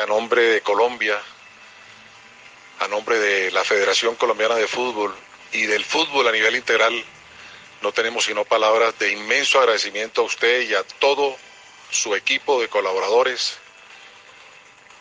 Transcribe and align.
a 0.00 0.06
nombre 0.06 0.42
de 0.42 0.60
Colombia, 0.60 1.20
a 2.80 2.88
nombre 2.88 3.18
de 3.18 3.50
la 3.50 3.64
Federación 3.64 4.14
Colombiana 4.14 4.54
de 4.54 4.68
Fútbol 4.68 5.14
y 5.52 5.66
del 5.66 5.84
fútbol 5.84 6.28
a 6.28 6.32
nivel 6.32 6.56
integral, 6.56 7.04
no 7.82 7.92
tenemos 7.92 8.24
sino 8.24 8.44
palabras 8.44 8.98
de 8.98 9.12
inmenso 9.12 9.58
agradecimiento 9.58 10.22
a 10.22 10.24
usted 10.24 10.62
y 10.62 10.74
a 10.74 10.82
todo 10.84 11.36
su 11.90 12.14
equipo 12.14 12.60
de 12.60 12.68
colaboradores 12.68 13.58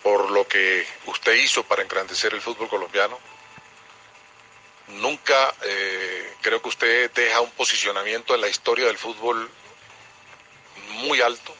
por 0.04 0.32
lo 0.32 0.48
que 0.48 0.86
usted 1.06 1.34
hizo 1.34 1.64
para 1.64 1.82
engrandecer 1.82 2.34
el 2.34 2.42
fútbol 2.42 2.70
colombiano. 2.70 3.20
Nunca 4.88 5.54
eh, 5.64 6.34
creo 6.42 6.62
que 6.62 6.70
usted 6.70 7.12
deja 7.12 7.42
un 7.42 7.52
posicionamiento 7.52 8.34
en 8.34 8.42
la 8.42 8.48
historia 8.48 8.86
del 8.86 8.98
fútbol 8.98 9.50
muy 11.02 11.20
alto, 11.20 11.54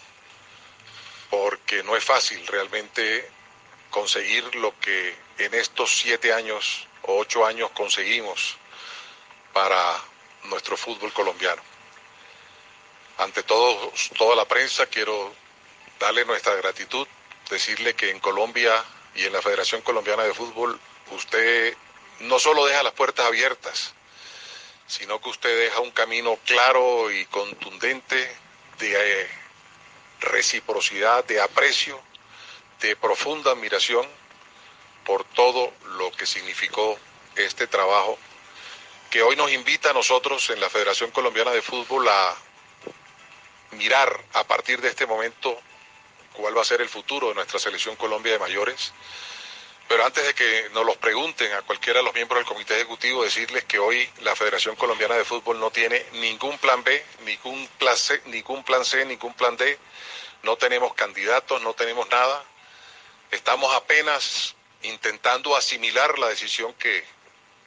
porque 1.30 1.84
no 1.84 1.96
es 1.96 2.04
fácil 2.04 2.46
realmente 2.48 3.30
conseguir 3.90 4.56
lo 4.56 4.78
que 4.80 5.16
en 5.38 5.54
estos 5.54 5.98
siete 5.98 6.34
años 6.34 6.88
o 7.04 7.18
ocho 7.18 7.46
años 7.46 7.72
conseguimos 7.72 8.58
para 9.54 9.96
nuestro 10.44 10.78
fútbol 10.78 11.12
colombiano. 11.14 11.62
Ante 13.18 13.44
todo, 13.44 13.92
toda 14.18 14.36
la 14.36 14.46
prensa 14.46 14.86
quiero 14.86 15.34
darle 16.00 16.26
nuestra 16.26 16.54
gratitud, 16.56 17.08
decirle 17.50 17.96
que 17.96 18.12
en 18.12 18.20
Colombia 18.20 18.84
y 19.16 19.24
en 19.24 19.34
la 19.34 19.42
Federación 19.42 19.82
Colombiana 19.82 20.24
de 20.24 20.34
Fútbol 20.34 20.80
usted 21.12 21.76
no 22.20 22.40
solo 22.40 22.66
deja 22.66 22.84
las 22.84 22.94
puertas 22.94 23.26
abiertas, 23.26 23.94
sino 24.86 25.20
que 25.22 25.30
usted 25.30 25.58
deja 25.58 25.80
un 25.80 25.92
camino 25.92 26.38
claro 26.46 27.12
y 27.12 27.26
contundente 27.26 28.36
de 28.80 29.22
eh, 29.22 29.30
reciprocidad, 30.20 31.24
de 31.26 31.42
aprecio, 31.42 32.00
de 32.82 32.96
profunda 32.96 33.52
admiración 33.52 34.08
por 35.06 35.24
todo 35.24 35.74
lo 35.98 36.12
que 36.12 36.26
significó 36.26 36.98
este 37.36 37.68
trabajo 37.68 38.18
que 39.10 39.22
hoy 39.22 39.36
nos 39.36 39.52
invita 39.52 39.92
a 39.92 39.94
nosotros 39.94 40.50
en 40.50 40.60
la 40.60 40.70
Federación 40.70 41.12
Colombiana 41.12 41.52
de 41.52 41.62
Fútbol 41.62 42.08
a 42.10 42.36
mirar 43.72 44.24
a 44.34 44.44
partir 44.44 44.82
de 44.82 44.90
este 44.90 45.06
momento 45.06 45.58
cuál 46.34 46.58
va 46.58 46.62
a 46.62 46.66
ser 46.66 46.82
el 46.82 46.90
futuro 46.90 47.30
de 47.30 47.36
nuestra 47.36 47.60
selección 47.60 47.96
Colombia 47.96 48.34
de 48.34 48.40
mayores. 48.40 48.94
Pero 49.88 50.06
antes 50.06 50.26
de 50.26 50.34
que 50.34 50.70
nos 50.74 50.86
los 50.86 50.98
pregunten 50.98 51.52
a 51.54 51.62
cualquiera 51.62 52.00
de 52.00 52.06
los 52.06 52.14
miembros 52.14 52.40
del 52.40 52.48
comité 52.48 52.76
ejecutivo, 52.76 53.24
decirles 53.24 53.64
que 53.64 53.80
hoy 53.80 54.10
la 54.22 54.36
Federación 54.36 54.76
Colombiana 54.76 55.16
de 55.16 55.24
Fútbol 55.24 55.60
no 55.60 55.72
tiene 55.72 56.06
ningún 56.14 56.58
plan 56.58 56.84
B, 56.84 57.06
ningún 57.24 57.68
plan 57.80 57.96
C, 57.96 58.22
ningún 58.26 58.64
plan 58.64 58.84
C, 58.84 59.06
ningún 59.06 59.34
plan 59.34 59.56
D. 59.56 59.78
No 60.44 60.58
tenemos 60.58 60.94
candidatos, 60.94 61.62
no 61.62 61.74
tenemos 61.74 62.10
nada. 62.10 62.44
Estamos 63.32 63.74
apenas 63.76 64.56
intentando 64.84 65.56
asimilar 65.56 66.20
la 66.20 66.28
decisión 66.28 66.74
que 66.74 67.04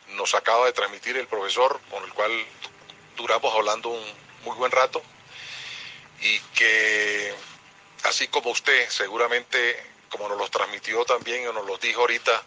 nos 0.08 0.34
acaba 0.34 0.66
de 0.66 0.72
transmitir 0.72 1.16
el 1.16 1.26
profesor, 1.26 1.80
con 1.90 2.04
el 2.04 2.12
cual 2.12 2.32
duramos 3.16 3.54
hablando 3.54 3.90
un 3.90 4.04
muy 4.44 4.56
buen 4.56 4.72
rato, 4.72 5.02
y 6.20 6.38
que 6.54 7.34
así 8.04 8.28
como 8.28 8.50
usted 8.50 8.88
seguramente, 8.88 9.82
como 10.10 10.28
nos 10.28 10.38
lo 10.38 10.48
transmitió 10.48 11.04
también 11.04 11.46
o 11.48 11.52
nos 11.52 11.66
lo 11.66 11.78
dijo 11.78 12.02
ahorita, 12.02 12.42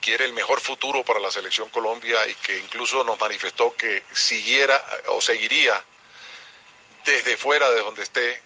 quiere 0.00 0.24
el 0.24 0.32
mejor 0.32 0.60
futuro 0.60 1.04
para 1.04 1.20
la 1.20 1.30
selección 1.30 1.68
Colombia 1.68 2.26
y 2.26 2.34
que 2.36 2.58
incluso 2.58 3.04
nos 3.04 3.20
manifestó 3.20 3.74
que 3.76 4.02
siguiera 4.12 4.82
o 5.08 5.20
seguiría 5.20 5.84
desde 7.04 7.36
fuera 7.36 7.70
de 7.70 7.80
donde 7.80 8.02
esté, 8.02 8.42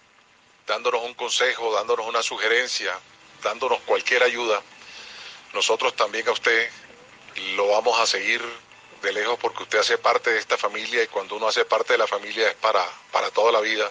dándonos 0.67 1.03
un 1.03 1.13
consejo, 1.13 1.73
dándonos 1.73 2.05
una 2.07 2.23
sugerencia, 2.23 2.99
dándonos 3.41 3.79
cualquier 3.81 4.23
ayuda 4.23 4.61
nosotros 5.55 5.95
también 5.95 6.27
a 6.27 6.33
usted 6.33 6.69
lo 7.55 7.69
vamos 7.69 7.97
a 7.97 8.05
seguir 8.05 8.43
de 9.01 9.13
lejos 9.13 9.39
porque 9.39 9.63
usted 9.63 9.79
hace 9.79 9.97
parte 9.97 10.31
de 10.31 10.39
esta 10.39 10.57
familia 10.57 11.01
y 11.01 11.07
cuando 11.07 11.37
uno 11.37 11.47
hace 11.47 11.63
parte 11.63 11.93
de 11.93 11.97
la 11.97 12.07
familia 12.07 12.49
es 12.49 12.55
para, 12.55 12.85
para 13.13 13.31
toda 13.31 13.53
la 13.53 13.61
vida. 13.61 13.89